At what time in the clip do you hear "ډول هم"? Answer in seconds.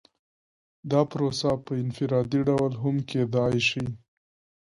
2.49-2.95